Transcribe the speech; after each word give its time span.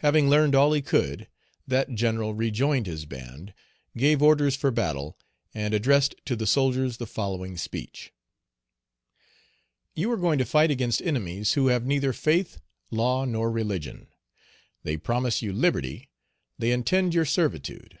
Having 0.00 0.28
learned 0.28 0.54
all 0.54 0.74
he 0.74 0.82
could, 0.82 1.26
that 1.66 1.94
general 1.94 2.34
rejoined 2.34 2.86
his 2.86 3.06
band, 3.06 3.54
gave 3.96 4.20
orders 4.20 4.54
for 4.56 4.70
battle, 4.70 5.16
and 5.54 5.72
addressed 5.72 6.14
to 6.26 6.36
the 6.36 6.46
soldiers 6.46 6.98
the 6.98 7.06
following 7.06 7.56
speech: 7.56 8.12
"You 9.94 10.10
are 10.12 10.18
going 10.18 10.36
to 10.38 10.44
fight 10.44 10.70
against 10.70 11.00
enemies 11.00 11.54
who 11.54 11.68
have 11.68 11.86
neither 11.86 12.12
faith, 12.12 12.60
law, 12.90 13.24
nor 13.24 13.50
religion. 13.50 14.08
They 14.82 14.98
promise 14.98 15.40
you 15.40 15.50
liberty, 15.54 16.10
they 16.58 16.70
intend 16.70 17.14
your 17.14 17.24
servitude. 17.24 18.00